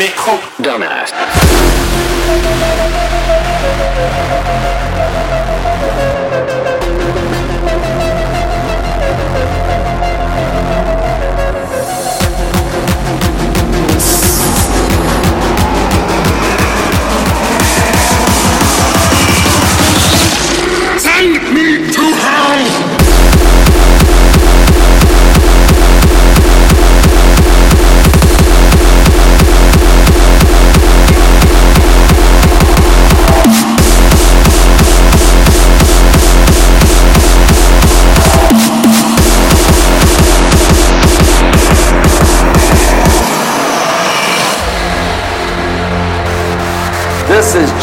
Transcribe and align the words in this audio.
micro. 0.00 0.40
Dumbass. 0.58 1.59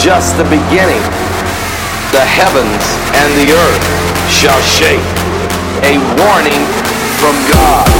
Just 0.07 0.37
the 0.37 0.43
beginning. 0.45 1.03
The 2.13 2.23
heavens 2.23 2.85
and 3.11 3.29
the 3.35 3.51
earth 3.51 4.31
shall 4.31 4.61
shake. 4.61 5.03
A 5.83 5.99
warning 6.23 6.63
from 7.19 7.35
God. 7.51 7.96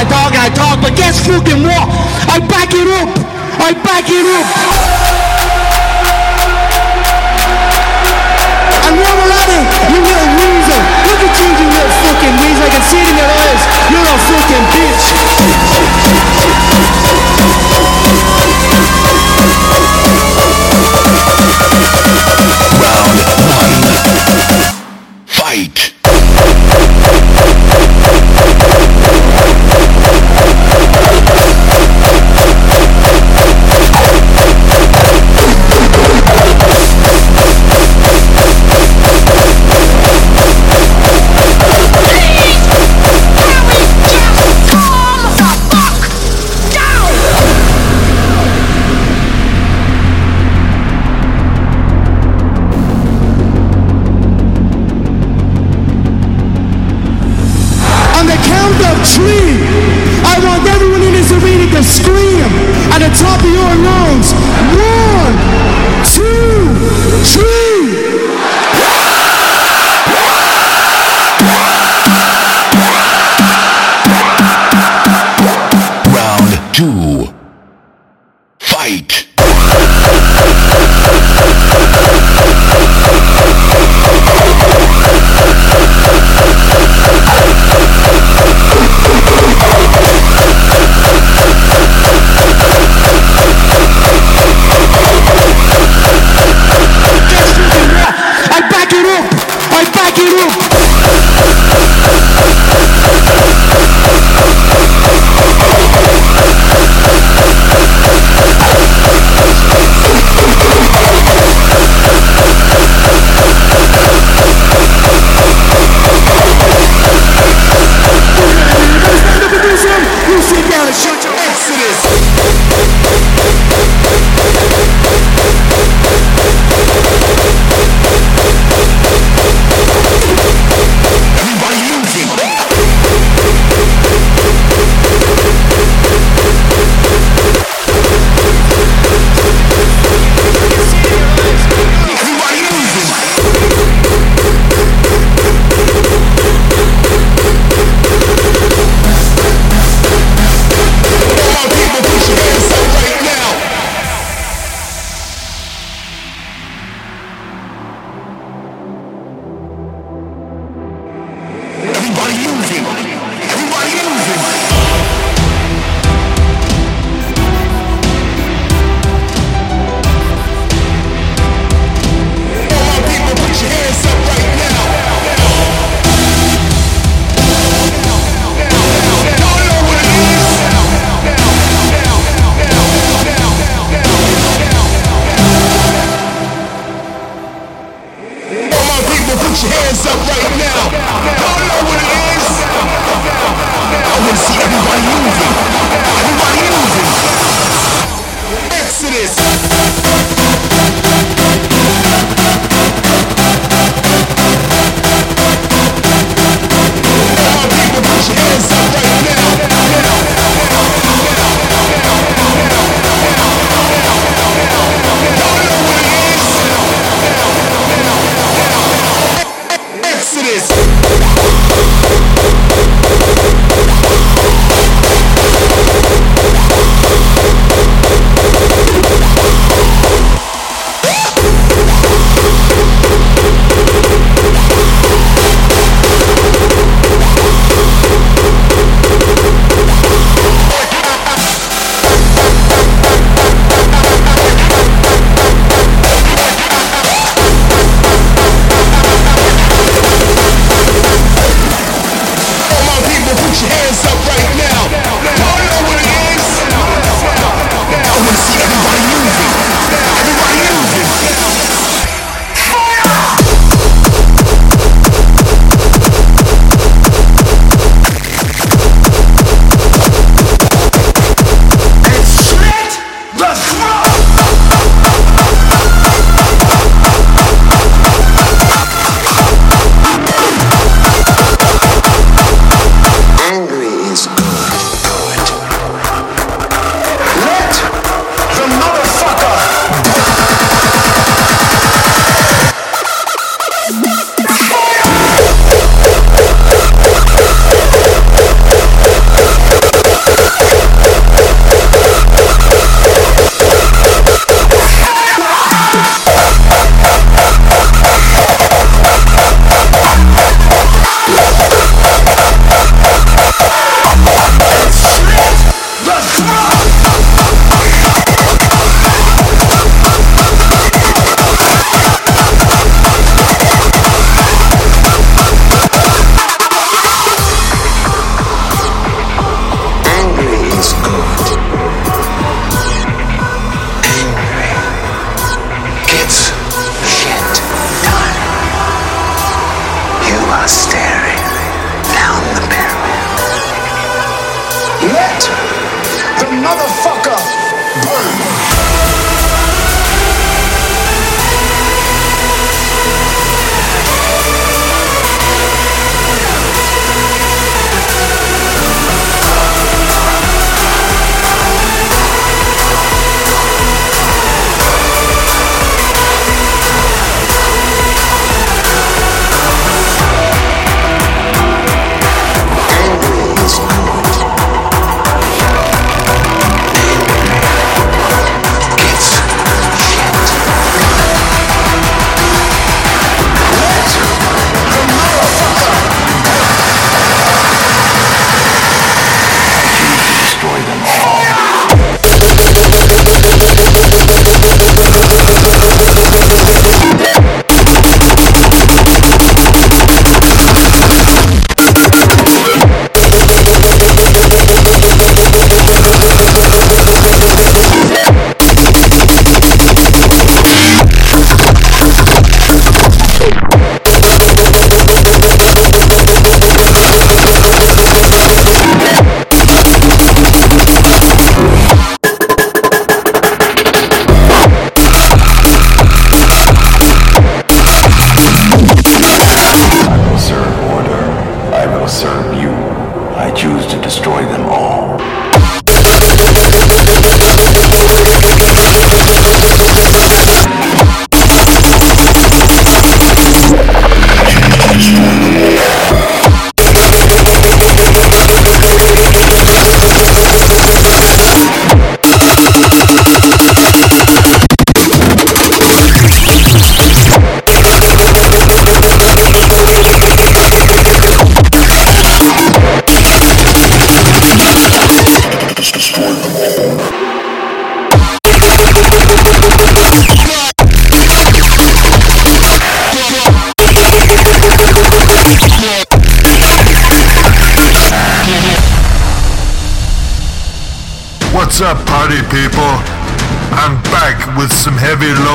I 0.00 0.04
talk, 0.08 0.32
I 0.32 0.48
talk, 0.48 0.80
but 0.80 0.96
guess 0.96 1.20
fucking 1.28 1.60
what? 1.60 1.84
I 2.32 2.40
back 2.40 2.72
it 2.72 2.88
up. 2.88 3.12
I 3.60 3.76
back 3.84 4.08
it 4.08 4.24
up. 4.24 4.48
And 8.88 8.96
while 8.96 9.16
we're 9.20 9.28
at 9.28 9.50
it, 9.60 9.66
you 9.92 10.00
little 10.00 10.30
weasel. 10.40 10.80
Look 11.04 11.20
at 11.20 11.36
you, 11.36 11.48
you 11.52 11.68
little 11.68 11.92
fucking 12.00 12.32
weasel. 12.40 12.64
I 12.64 12.70
can 12.72 12.84
see 12.88 12.96
it 12.96 13.12
in 13.12 13.16
your 13.20 13.28
eyes. 13.28 13.60
You're 13.92 14.08
a 14.08 14.16
fucking 14.24 14.64
bitch. 14.72 15.99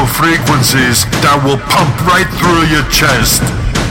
powerful 0.06 0.26
frequencies 0.26 1.06
that 1.22 1.38
will 1.44 1.58
pump 1.70 1.94
right 2.08 2.28
through 2.38 2.66
your 2.70 2.86
chest. 2.90 3.42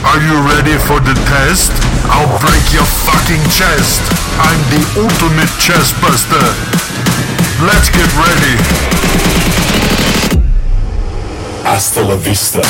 Are 0.05 0.19
you 0.21 0.35
ready 0.47 0.77
for 0.85 0.99
the 0.99 1.15
test? 1.27 1.71
I'll 2.09 2.29
break 2.39 2.63
your 2.73 2.85
fucking 2.85 3.41
chest. 3.49 4.01
I'm 4.39 4.59
the 4.71 4.83
ultimate 5.01 5.51
chest 5.59 5.95
buster. 6.01 6.45
Let's 7.65 7.89
get 7.89 8.09
ready. 8.15 8.55
Hasta 11.63 12.01
la 12.03 12.15
vista. 12.15 12.61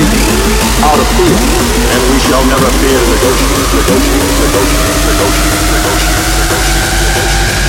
out 0.00 0.96
of 0.96 1.08
fear, 1.12 1.36
and 1.92 2.00
we 2.08 2.18
shall 2.24 2.44
never 2.46 2.70
fear 2.80 3.00
negotiate, 3.04 3.68
negotiate, 3.76 4.32
negotiate, 4.48 4.96
negotiate, 5.04 5.60
negotiate, 5.60 6.30
negotiate, 6.40 6.88
negotiate. 7.04 7.59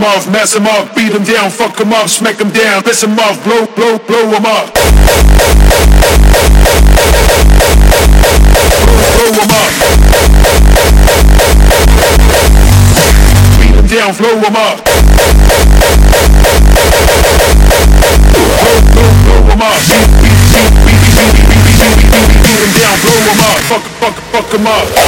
them 0.00 0.08
off, 0.08 0.32
mess 0.32 0.54
them 0.54 0.66
up, 0.66 0.94
beat 0.94 1.12
them 1.12 1.24
down, 1.24 1.50
fuck 1.50 1.76
them 1.76 1.92
up, 1.92 2.08
smack 2.08 2.38
them 2.38 2.50
down, 2.50 2.82
piss 2.82 3.02
them 3.02 3.18
off, 3.18 3.44
blow, 3.44 3.66
blow, 3.76 3.98
blow 3.98 4.30
them 4.30 4.46
up. 4.46 4.72
Blow, 9.12 9.30
them 9.36 9.50
up. 9.52 9.72
Down, 13.90 14.14
blow 14.16 14.40
them 14.40 14.56
up. 14.56 14.78
Blow, 18.94 19.10
blow, 19.26 19.44
up. 19.60 19.76
Beat, 20.22 20.38
beat, 20.48 20.72
beat, 20.86 21.00
beat, 21.00 21.12
beat, 21.12 21.44
beat, 21.44 21.50
beat, 21.50 21.76
down, 22.80 22.96
up. 23.40 24.86
Up. 24.96 24.99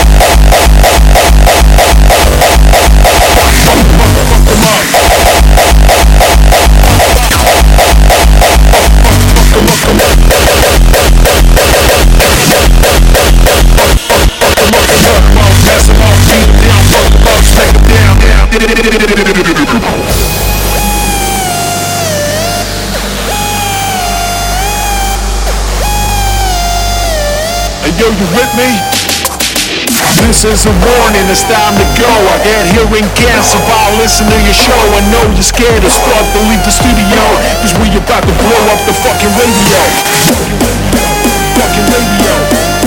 this 30.33 30.49
is 30.49 30.65
a 30.65 30.73
warning, 30.73 31.29
it's 31.29 31.45
time 31.45 31.77
to 31.77 31.85
go. 32.01 32.09
I 32.09 32.41
get 32.41 32.65
hearing 32.73 33.05
cancer 33.21 33.61
while 33.69 33.93
I 33.93 34.01
listen 34.01 34.25
to 34.33 34.39
your 34.41 34.57
show. 34.57 34.81
I 34.97 35.05
know 35.13 35.29
you're 35.37 35.45
scared 35.45 35.85
as 35.85 35.93
fuck 36.09 36.25
to 36.33 36.41
leave 36.49 36.65
the 36.65 36.73
studio. 36.73 37.21
Cause 37.61 37.77
we 37.77 37.93
about 37.93 38.25
to 38.25 38.33
blow 38.41 38.65
up 38.73 38.81
the 38.89 38.97
fucking 38.97 39.33
radio. 39.37 39.81
Fucking 40.25 40.57
radio. 40.57 41.05
Fucking 41.61 41.87
radio. 41.93 42.82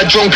atoms 0.00 0.24
in 0.26 0.30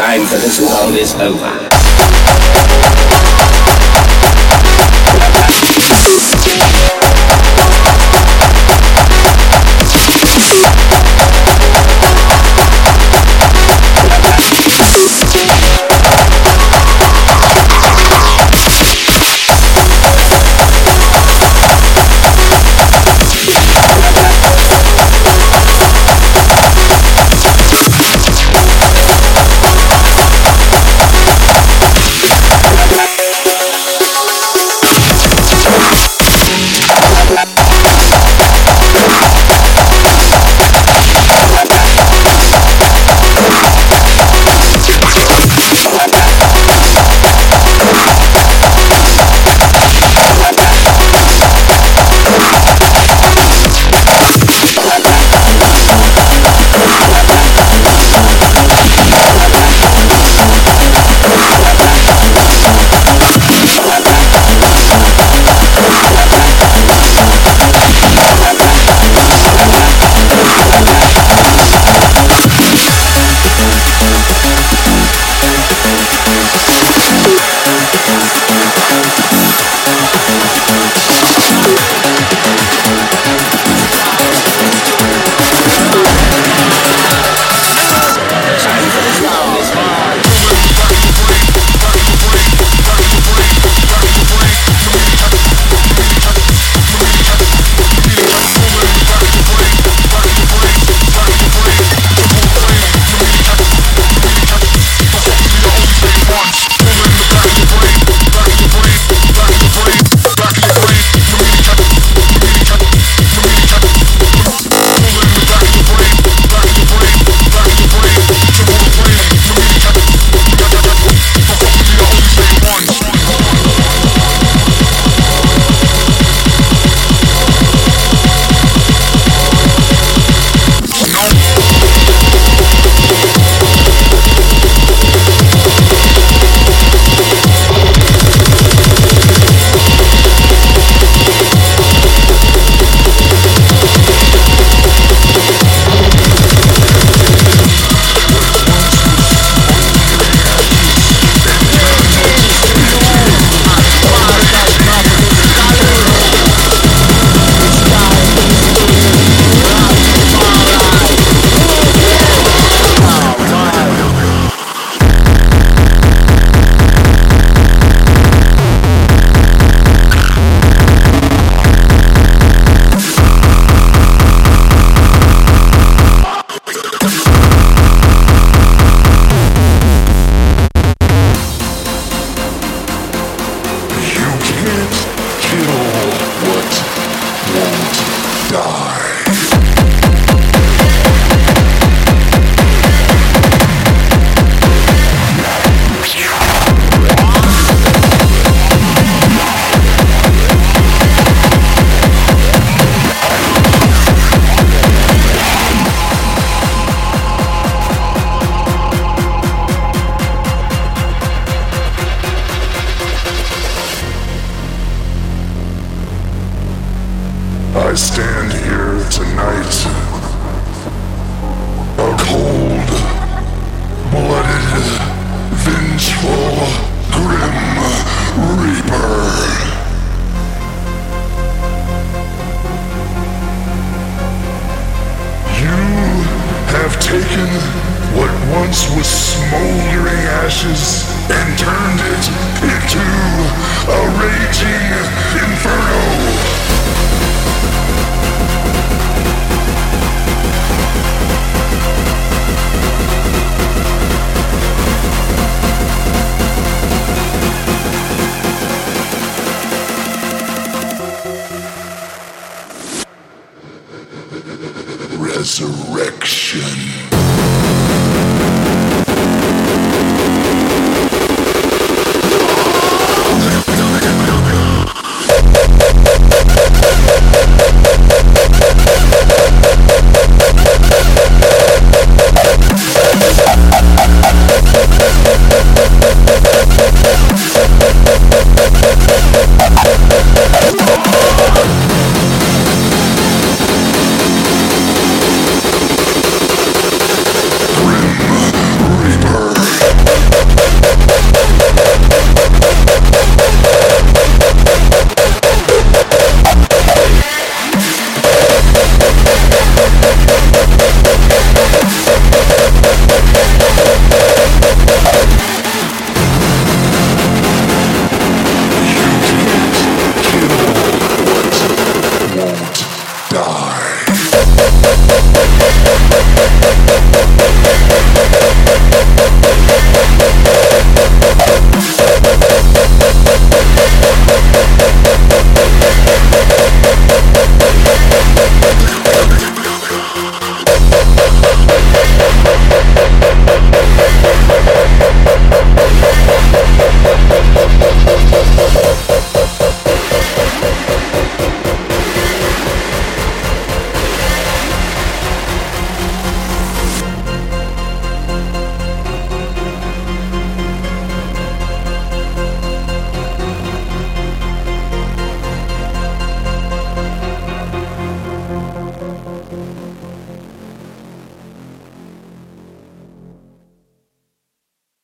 time 0.00 0.24
for 0.24 0.36
this 0.36 0.58
is 0.96 1.14
over. 1.16 1.69